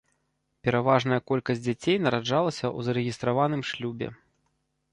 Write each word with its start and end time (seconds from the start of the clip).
Пераважная 0.67 1.19
колькасць 1.29 1.61
дзяцей 1.67 2.01
нараджалася 2.07 2.65
ў 2.77 2.89
зарэгістраваным 2.89 3.61
шлюбе. 3.73 4.07